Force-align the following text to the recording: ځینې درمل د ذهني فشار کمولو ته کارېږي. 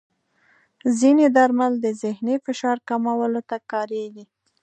ځینې 0.99 1.25
درمل 1.37 1.73
د 1.81 1.87
ذهني 2.01 2.35
فشار 2.45 2.77
کمولو 2.89 3.41
ته 3.49 3.57
کارېږي. 3.71 4.25